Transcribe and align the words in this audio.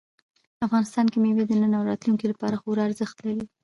افغانستان 0.65 1.05
کې 1.11 1.17
مېوې 1.23 1.43
د 1.47 1.51
نن 1.61 1.73
او 1.77 1.87
راتلونکي 1.89 2.25
لپاره 2.31 2.59
خورا 2.61 2.83
ارزښت 2.87 3.17
لري. 3.25 3.43